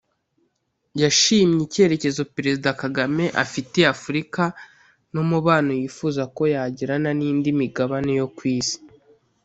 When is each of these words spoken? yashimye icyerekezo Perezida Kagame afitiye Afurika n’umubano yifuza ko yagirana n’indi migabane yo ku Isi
yashimye 1.01 1.61
icyerekezo 1.67 2.21
Perezida 2.35 2.69
Kagame 2.81 3.23
afitiye 3.43 3.85
Afurika 3.95 4.43
n’umubano 5.13 5.69
yifuza 5.79 6.23
ko 6.35 6.43
yagirana 6.53 7.09
n’indi 7.19 7.49
migabane 7.59 8.11
yo 8.19 8.27
ku 8.37 8.43
Isi 8.57 8.77